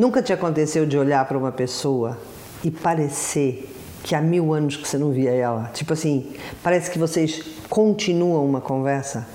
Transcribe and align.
Nunca 0.00 0.22
te 0.22 0.32
aconteceu 0.32 0.86
de 0.86 0.96
olhar 0.96 1.22
para 1.26 1.36
uma 1.36 1.52
pessoa 1.52 2.16
e 2.64 2.70
parecer 2.70 3.70
que 4.02 4.14
há 4.14 4.20
mil 4.22 4.54
anos 4.54 4.74
que 4.74 4.88
você 4.88 4.96
não 4.96 5.10
via 5.10 5.30
ela? 5.30 5.64
Tipo 5.74 5.92
assim, 5.92 6.32
parece 6.62 6.90
que 6.90 6.98
vocês 6.98 7.42
continuam 7.68 8.46
uma 8.46 8.62
conversa. 8.62 9.28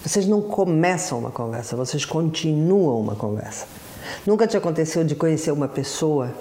Vocês 0.00 0.24
não 0.24 0.40
começam 0.40 1.18
uma 1.18 1.32
conversa, 1.32 1.74
vocês 1.74 2.04
continuam 2.04 3.00
uma 3.00 3.16
conversa. 3.16 3.66
Nunca 4.24 4.46
te 4.46 4.56
aconteceu 4.56 5.02
de 5.02 5.16
conhecer 5.16 5.50
uma 5.50 5.66
pessoa 5.66 6.32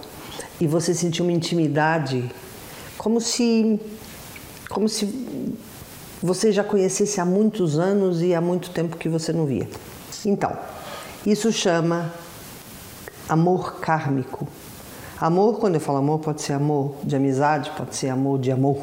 e 0.60 0.68
você 0.68 0.94
sentir 0.94 1.24
uma 1.24 1.32
intimidade 1.32 2.30
como 3.00 3.20
se 3.20 3.80
como 4.70 4.88
se 4.88 5.58
você 6.22 6.52
já 6.52 6.64
conhecesse 6.64 7.20
há 7.20 7.26
muitos 7.26 7.80
anos 7.80 8.22
e 8.22 8.36
há 8.36 8.42
muito 8.42 8.70
tempo 8.70 8.96
que 8.96 9.10
você 9.10 9.34
não 9.34 9.48
via. 9.48 9.68
Então, 10.24 10.56
isso 11.26 11.52
chama 11.52 12.21
amor 13.32 13.80
kármico. 13.80 14.46
Amor, 15.18 15.58
quando 15.58 15.76
eu 15.76 15.80
falo 15.80 16.00
amor, 16.00 16.20
pode 16.20 16.42
ser 16.42 16.52
amor 16.52 16.96
de 17.02 17.16
amizade, 17.16 17.72
pode 17.78 17.96
ser 17.96 18.10
amor 18.10 18.38
de 18.38 18.52
amor. 18.52 18.78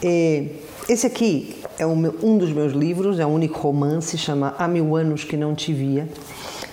esse 0.88 1.06
aqui 1.06 1.62
é 1.78 1.86
um 1.86 2.38
dos 2.38 2.50
meus 2.50 2.72
livros, 2.72 3.18
é 3.18 3.26
um 3.26 3.34
único 3.34 3.60
romance, 3.60 4.16
chama 4.16 4.54
Há 4.58 4.66
Mil 4.66 4.96
Anos 4.96 5.22
Que 5.22 5.36
Não 5.36 5.54
Te 5.54 5.70
Via. 5.70 6.08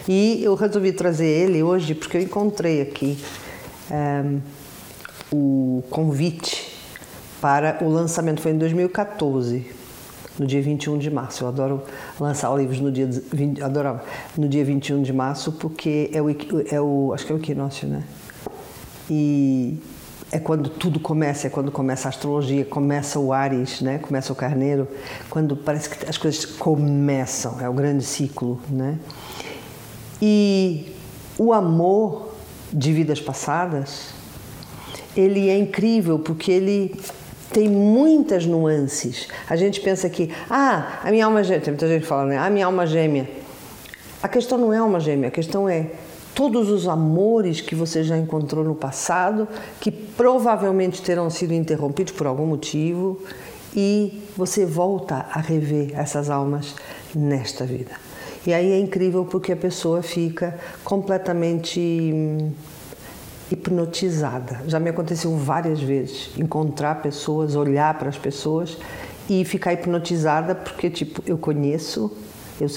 E 0.08 0.42
eu 0.42 0.56
resolvi 0.56 0.94
trazer 0.94 1.28
ele 1.28 1.62
hoje 1.62 1.94
porque 1.94 2.16
eu 2.16 2.22
encontrei 2.22 2.82
aqui 2.82 3.18
um, 3.92 3.96
ehm, 3.96 4.42
o 5.34 5.84
convite 5.90 6.78
para 7.42 7.80
o 7.82 7.90
lançamento, 7.90 8.40
foi 8.40 8.52
em 8.52 8.58
2014, 8.58 9.66
no 10.38 10.46
dia 10.46 10.62
21 10.62 10.98
de 10.98 11.10
março. 11.10 11.44
Eu 11.44 11.48
adoro 11.48 11.84
lançar 12.20 12.56
livros 12.58 12.80
no 12.80 12.92
dia, 12.92 13.08
20, 13.08 13.62
adorava, 13.62 14.04
no 14.38 14.48
dia 14.48 14.64
21 14.64 15.02
de 15.02 15.14
março 15.14 15.52
porque 15.52 16.10
é 16.14 16.22
o, 16.22 16.30
é 16.30 16.82
o, 16.82 17.14
acho 17.14 17.26
que 17.26 17.32
é 17.32 17.36
o 17.36 17.40
equinócio, 17.40 17.88
né? 17.88 18.04
E 19.10 19.78
é 20.32 20.40
quando 20.40 20.68
tudo 20.68 21.00
começa, 21.00 21.46
é 21.46 21.50
quando 21.50 21.72
começa 21.72 22.08
a 22.08 22.10
astrologia, 22.10 22.66
começa 22.66 23.20
o 23.20 23.32
Ares, 23.32 23.82
né? 23.82 24.00
começa 24.00 24.34
o 24.34 24.36
Carneiro, 24.36 24.88
quando 25.30 25.56
parece 25.56 25.90
que 25.90 26.10
as 26.10 26.18
coisas 26.18 26.44
começam, 26.44 27.62
é 27.62 27.70
o 27.70 27.74
grande 27.74 28.04
ciclo. 28.04 28.60
Né? 28.68 28.98
E 30.20 30.92
o 31.38 31.54
amor 31.54 32.34
de 32.72 32.92
vidas 32.92 33.22
passadas, 33.22 34.10
ele 35.16 35.50
é 35.50 35.58
incrível 35.58 36.18
porque 36.18 36.52
ele 36.52 37.00
tem 37.54 37.70
muitas 37.70 38.46
nuances. 38.46 39.28
A 39.48 39.56
gente 39.56 39.80
pensa 39.80 40.10
que, 40.10 40.30
ah, 40.50 41.00
a 41.04 41.12
minha 41.12 41.26
alma 41.26 41.44
gêmea, 41.44 41.62
tem 41.62 41.72
muita 41.72 41.88
gente 41.88 42.02
que 42.02 42.08
fala, 42.08 42.26
né? 42.26 42.38
A 42.38 42.50
minha 42.50 42.66
alma 42.66 42.86
gêmea. 42.86 43.30
A 44.22 44.28
questão 44.28 44.58
não 44.58 44.74
é 44.74 44.78
alma 44.78 45.00
gêmea, 45.00 45.28
a 45.28 45.32
questão 45.32 45.70
é 45.70 45.92
todos 46.34 46.70
os 46.70 46.88
amores 46.88 47.62
que 47.62 47.76
você 47.76 48.04
já 48.04 48.18
encontrou 48.18 48.64
no 48.64 48.74
passado, 48.74 49.48
que 49.80 49.92
provavelmente 49.92 51.02
terão 51.02 51.30
sido 51.30 51.54
interrompidos 51.54 52.14
por 52.14 52.26
algum 52.26 52.46
motivo, 52.46 53.20
e 53.76 54.24
você 54.36 54.66
volta 54.66 55.26
a 55.32 55.40
rever 55.40 55.92
essas 55.94 56.30
almas 56.30 56.76
nesta 57.14 57.66
vida. 57.66 57.92
E 58.46 58.54
aí 58.54 58.72
é 58.72 58.80
incrível 58.80 59.26
porque 59.26 59.54
a 59.54 59.56
pessoa 59.56 60.02
fica 60.02 60.58
completamente 60.84 61.80
hum, 61.80 62.52
hipnotizada. 63.52 64.62
Já 64.68 64.80
me 64.80 64.90
aconteceu 64.90 65.36
várias 65.38 65.82
vezes 65.82 66.32
encontrar 66.38 67.02
pessoas, 67.02 67.56
olhar 67.56 67.98
para 67.98 68.10
as 68.10 68.18
pessoas 68.18 68.78
e 69.30 69.44
ficar 69.46 69.74
hipnotizada 69.74 70.54
porque 70.56 70.90
tipo 70.90 71.24
eu 71.26 71.38
conheço 71.38 72.12
eu, 72.60 72.68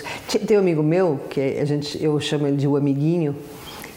tem 0.46 0.56
um 0.56 0.60
amigo 0.60 0.82
meu, 0.82 1.20
que 1.28 1.40
a 1.40 1.64
gente, 1.64 2.02
eu 2.02 2.18
chamo 2.18 2.46
ele 2.46 2.56
de 2.56 2.66
o 2.66 2.76
amiguinho, 2.76 3.36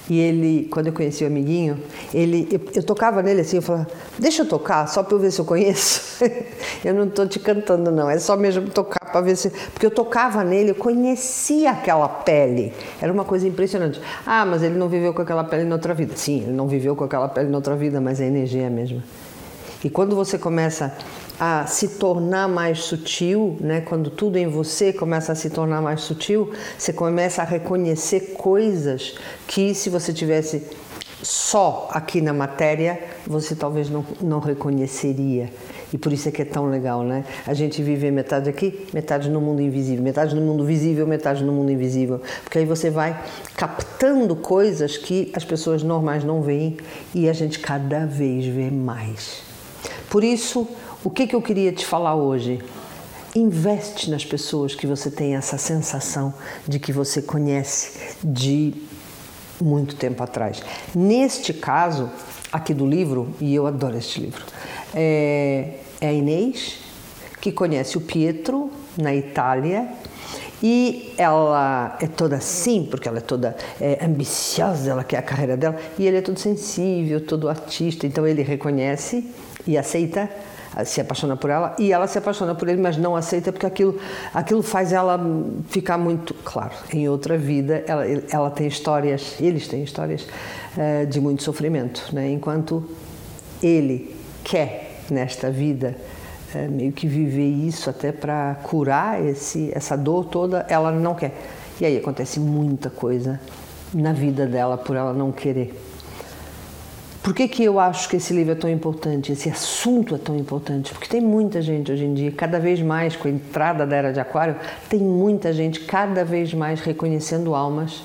e 0.09 0.19
ele, 0.19 0.67
quando 0.71 0.87
eu 0.87 0.93
conheci 0.93 1.23
o 1.23 1.27
amiguinho, 1.27 1.79
ele, 2.13 2.47
eu, 2.51 2.59
eu, 2.75 2.83
tocava 2.83 3.21
nele 3.21 3.41
assim, 3.41 3.57
eu 3.57 3.61
falava, 3.61 3.87
deixa 4.17 4.41
eu 4.41 4.47
tocar, 4.47 4.87
só 4.87 5.03
para 5.03 5.15
eu 5.15 5.19
ver 5.19 5.31
se 5.31 5.39
eu 5.39 5.45
conheço. 5.45 6.23
eu 6.83 6.93
não 6.93 7.05
estou 7.05 7.27
te 7.27 7.39
cantando 7.39 7.91
não, 7.91 8.09
é 8.09 8.17
só 8.17 8.35
mesmo 8.35 8.69
tocar 8.69 8.98
para 9.11 9.21
ver 9.21 9.35
se... 9.35 9.49
Porque 9.49 9.85
eu 9.85 9.91
tocava 9.91 10.43
nele, 10.43 10.71
eu 10.71 10.75
conhecia 10.75 11.71
aquela 11.71 12.07
pele. 12.07 12.73
Era 13.01 13.11
uma 13.11 13.25
coisa 13.25 13.47
impressionante. 13.47 13.99
Ah, 14.25 14.45
mas 14.45 14.63
ele 14.63 14.75
não 14.75 14.89
viveu 14.89 15.13
com 15.13 15.21
aquela 15.21 15.43
pele 15.43 15.63
em 15.63 15.71
outra 15.71 15.93
vida. 15.93 16.15
Sim, 16.15 16.43
ele 16.43 16.53
não 16.53 16.67
viveu 16.67 16.95
com 16.95 17.03
aquela 17.03 17.27
pele 17.27 17.49
em 17.49 17.55
outra 17.55 17.75
vida, 17.75 17.99
mas 17.99 18.21
a 18.21 18.25
energia 18.25 18.63
é 18.63 18.67
a 18.67 18.69
mesma. 18.69 19.03
E 19.83 19.89
quando 19.89 20.15
você 20.15 20.37
começa 20.37 20.93
a 21.39 21.65
se 21.65 21.87
tornar 21.87 22.49
mais 22.49 22.79
sutil, 22.79 23.55
né? 23.61 23.79
quando 23.79 24.09
tudo 24.09 24.37
em 24.37 24.47
você 24.47 24.91
começa 24.91 25.31
a 25.31 25.35
se 25.35 25.49
tornar 25.49 25.81
mais 25.81 26.01
sutil, 26.01 26.51
você 26.77 26.91
começa 26.91 27.41
a 27.41 27.45
reconhecer 27.45 28.33
coisas 28.33 29.15
que 29.47 29.73
se 29.73 29.89
você 29.89 30.11
tivesse 30.11 30.63
só 31.23 31.89
aqui 31.93 32.21
na 32.21 32.33
matéria, 32.33 32.99
você 33.25 33.55
talvez 33.55 33.89
não, 33.89 34.05
não 34.21 34.39
reconheceria. 34.39 35.49
E 35.91 35.97
por 35.97 36.13
isso 36.13 36.29
é 36.29 36.31
que 36.31 36.41
é 36.41 36.45
tão 36.45 36.69
legal, 36.69 37.03
né? 37.03 37.25
A 37.47 37.53
gente 37.53 37.81
vive 37.81 38.11
metade 38.11 38.49
aqui, 38.49 38.87
metade 38.93 39.29
no 39.29 39.41
mundo 39.41 39.61
invisível, 39.61 40.03
metade 40.03 40.35
no 40.35 40.41
mundo 40.41 40.63
visível, 40.63 41.07
metade 41.07 41.43
no 41.43 41.51
mundo 41.51 41.71
invisível. 41.71 42.21
Porque 42.43 42.59
aí 42.59 42.65
você 42.65 42.89
vai 42.89 43.19
captando 43.55 44.35
coisas 44.35 44.97
que 44.97 45.31
as 45.35 45.43
pessoas 45.43 45.81
normais 45.81 46.23
não 46.23 46.41
veem 46.41 46.77
e 47.13 47.27
a 47.27 47.33
gente 47.33 47.59
cada 47.59 48.05
vez 48.05 48.45
vê 48.45 48.69
mais. 48.69 49.41
Por 50.09 50.23
isso, 50.23 50.67
o 51.03 51.09
que, 51.09 51.25
que 51.25 51.35
eu 51.35 51.41
queria 51.41 51.71
te 51.71 51.85
falar 51.85 52.15
hoje? 52.15 52.59
Investe 53.35 54.09
nas 54.09 54.25
pessoas 54.25 54.75
que 54.75 54.87
você 54.87 55.09
tem 55.09 55.35
essa 55.35 55.57
sensação 55.57 56.33
de 56.67 56.79
que 56.79 56.91
você 56.91 57.21
conhece 57.21 58.15
de 58.23 58.73
muito 59.61 59.95
tempo 59.95 60.23
atrás. 60.23 60.61
Neste 60.95 61.53
caso, 61.53 62.09
aqui 62.51 62.73
do 62.73 62.85
livro, 62.85 63.33
e 63.39 63.53
eu 63.53 63.67
adoro 63.67 63.97
este 63.97 64.19
livro, 64.19 64.43
é, 64.93 65.73
é 66.01 66.07
a 66.07 66.13
Inês, 66.13 66.77
que 67.41 67.51
conhece 67.51 67.97
o 67.97 68.01
Pietro 68.01 68.71
na 68.97 69.15
Itália 69.15 69.87
e 70.61 71.13
ela 71.17 71.97
é 72.01 72.07
toda 72.07 72.35
assim, 72.35 72.87
porque 72.89 73.07
ela 73.07 73.19
é 73.19 73.21
toda 73.21 73.55
é, 73.79 74.03
ambiciosa, 74.03 74.91
ela 74.91 75.03
quer 75.03 75.17
a 75.17 75.21
carreira 75.21 75.55
dela, 75.55 75.77
e 75.97 76.05
ele 76.05 76.17
é 76.17 76.21
todo 76.21 76.37
sensível, 76.37 77.21
todo 77.21 77.47
artista, 77.47 78.05
então 78.05 78.27
ele 78.27 78.41
reconhece 78.41 79.25
e 79.65 79.77
aceita 79.77 80.29
se 80.85 81.01
apaixona 81.01 81.35
por 81.35 81.49
ela 81.49 81.75
e 81.79 81.91
ela 81.91 82.07
se 82.07 82.17
apaixona 82.17 82.53
por 82.53 82.67
ele, 82.67 82.81
mas 82.81 82.95
não 82.95 83.15
aceita 83.15 83.51
porque 83.51 83.65
aquilo, 83.65 83.99
aquilo 84.33 84.61
faz 84.61 84.93
ela 84.93 85.19
ficar 85.67 85.97
muito 85.97 86.33
claro. 86.33 86.73
Em 86.93 87.09
outra 87.09 87.37
vida, 87.37 87.83
ela, 87.87 88.05
ela 88.31 88.51
tem 88.51 88.67
histórias, 88.67 89.35
eles 89.39 89.67
têm 89.67 89.83
histórias 89.83 90.21
uh, 90.77 91.05
de 91.07 91.19
muito 91.19 91.43
sofrimento, 91.43 92.09
né? 92.13 92.29
enquanto 92.31 92.87
ele 93.61 94.15
quer 94.43 95.01
nesta 95.09 95.49
vida 95.49 95.95
uh, 96.53 96.71
meio 96.71 96.91
que 96.91 97.07
viver 97.07 97.47
isso 97.47 97.89
até 97.89 98.11
para 98.11 98.55
curar 98.63 99.23
esse, 99.25 99.71
essa 99.73 99.97
dor 99.97 100.25
toda, 100.25 100.65
ela 100.69 100.91
não 100.91 101.15
quer. 101.15 101.33
E 101.79 101.85
aí 101.85 101.97
acontece 101.97 102.39
muita 102.39 102.89
coisa 102.89 103.39
na 103.93 104.13
vida 104.13 104.45
dela 104.45 104.77
por 104.77 104.95
ela 104.95 105.13
não 105.13 105.31
querer. 105.31 105.73
Por 107.21 107.33
que, 107.33 107.47
que 107.47 107.63
eu 107.63 107.79
acho 107.79 108.07
que 108.07 108.15
esse 108.15 108.33
livro 108.33 108.53
é 108.53 108.55
tão 108.55 108.69
importante, 108.69 109.31
esse 109.31 109.49
assunto 109.49 110.15
é 110.15 110.17
tão 110.17 110.37
importante? 110.37 110.93
Porque 110.93 111.07
tem 111.07 111.19
muita 111.19 111.61
gente 111.61 111.91
hoje 111.91 112.05
em 112.05 112.13
dia, 112.13 112.31
cada 112.31 112.59
vez 112.59 112.81
mais 112.81 113.15
com 113.15 113.27
a 113.27 113.31
entrada 113.31 113.85
da 113.85 113.95
era 113.95 114.13
de 114.13 114.19
Aquário, 114.19 114.55
tem 114.89 114.99
muita 114.99 115.51
gente 115.51 115.81
cada 115.81 116.23
vez 116.23 116.53
mais 116.53 116.79
reconhecendo 116.79 117.53
almas 117.53 118.01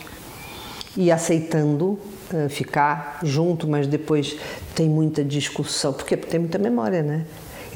e 0.96 1.12
aceitando 1.12 1.98
ficar 2.48 3.18
junto, 3.22 3.68
mas 3.68 3.86
depois 3.86 4.36
tem 4.74 4.88
muita 4.88 5.24
discussão, 5.24 5.92
porque 5.92 6.16
tem 6.16 6.40
muita 6.40 6.58
memória, 6.58 7.02
né? 7.02 7.24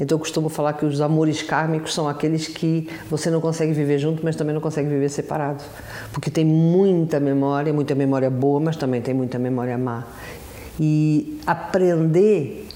Então 0.01 0.15
eu 0.15 0.19
costumo 0.19 0.47
falar 0.47 0.73
que 0.73 0.85
os 0.85 1.01
amores 1.01 1.41
kármicos 1.41 1.93
são 1.93 2.07
aqueles 2.07 2.47
que 2.47 2.89
você 3.09 3.29
não 3.29 3.41
consegue 3.41 3.73
viver 3.73 3.99
junto, 3.99 4.23
mas 4.23 4.35
também 4.35 4.53
não 4.53 4.61
consegue 4.61 4.87
viver 4.87 5.09
separado. 5.09 5.61
Porque 6.13 6.31
tem 6.31 6.45
muita 6.45 7.19
memória, 7.19 7.73
muita 7.73 7.93
memória 7.93 8.29
boa, 8.29 8.61
mas 8.61 8.77
também 8.77 9.01
tem 9.01 9.13
muita 9.13 9.37
memória 9.37 9.77
má 9.77 10.05
e 10.79 11.39
aprender 11.45 12.69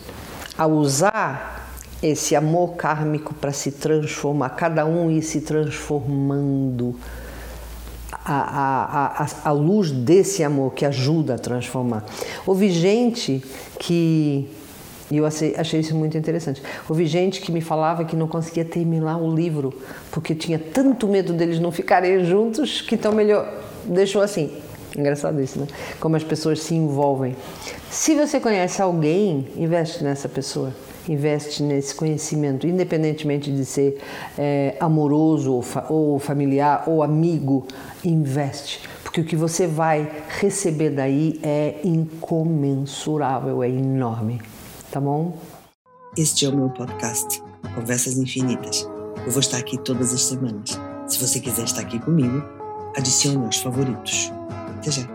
a 0.58 0.68
usar 0.68 1.72
esse 2.02 2.36
amor 2.36 2.76
kármico 2.76 3.34
para 3.34 3.54
se 3.54 3.72
transformar, 3.72 4.50
cada 4.50 4.86
um 4.86 5.10
ir 5.10 5.22
se 5.22 5.40
transformando 5.40 6.96
a, 8.24 9.24
a, 9.24 9.50
a, 9.50 9.52
luz 9.52 9.92
desse 9.92 10.44
amor 10.44 10.74
que 10.74 10.86
ajuda 10.86 11.36
a 11.36 11.38
transformar. 11.38 12.06
Houve 12.46 12.70
gente 12.70 13.44
que 13.80 14.50
e 15.12 15.18
eu 15.18 15.26
achei, 15.26 15.54
achei, 15.56 15.80
isso 15.80 15.96
muito 15.96 16.18
interessante. 16.18 16.62
Houve 16.90 17.06
gente 17.06 17.42
que 17.42 17.52
me 17.52 17.62
falava 17.62 18.04
que 18.04 18.16
não 18.16 18.28
conseguia 18.28 18.66
terminar 18.66 19.18
o 19.18 19.34
livro 19.34 19.74
porque 20.12 20.34
tinha 20.34 20.58
tanto 20.58 21.08
medo 21.08 21.34
deles 21.34 21.60
não 21.60 21.72
ficarem 21.72 22.26
juntos 22.26 22.82
que 22.82 22.96
então 22.96 23.12
melhor 23.12 23.48
deixou 23.86 24.22
assim. 24.22 24.52
Engraçado 24.98 25.42
isso, 25.42 25.60
né? 25.60 25.68
Como 26.00 26.16
as 26.16 26.24
pessoas 26.24 26.62
se 26.62 26.76
envolvem. 26.76 27.36
Se 27.90 28.16
você 28.16 28.40
conhece 28.40 28.82
alguém, 28.82 29.48
investe 29.56 30.04
nessa 30.04 30.30
pessoa. 30.30 30.74
Investe 31.08 31.62
nesse 31.64 31.94
conhecimento, 31.94 32.66
independentemente 32.66 33.52
de 33.52 33.66
ser 33.66 34.00
é, 34.38 34.76
amoroso 34.80 35.54
ou, 35.54 35.62
fa 35.62 35.86
ou 35.90 36.18
familiar 36.20 36.84
ou 36.88 37.04
amigo, 37.04 37.68
investe 38.04 38.80
porque 39.14 39.22
o 39.22 39.26
que 39.26 39.36
você 39.36 39.68
vai 39.68 40.12
receber 40.40 40.90
daí 40.90 41.40
é 41.44 41.80
incomensurável, 41.84 43.62
é 43.62 43.70
enorme, 43.70 44.42
tá 44.90 45.00
bom? 45.00 45.38
Este 46.18 46.48
é 46.48 46.50
o 46.50 46.56
meu 46.58 46.72
podcast, 46.72 47.44
Conversas 47.76 48.18
Infinitas. 48.18 48.90
Eu 49.24 49.30
vou 49.30 49.40
estar 49.40 49.60
aqui 49.60 49.78
todas 49.78 50.12
as 50.16 50.24
semanas. 50.24 50.80
Se 51.08 51.20
você 51.20 51.40
quiser 51.40 51.66
estar 51.66 51.82
aqui 51.82 52.00
comigo, 52.00 52.44
adicione 52.98 53.46
aos 53.46 53.58
favoritos. 53.58 54.32
Até 54.80 54.90
já! 54.90 55.13